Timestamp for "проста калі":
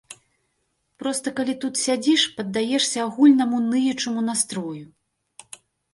1.01-1.53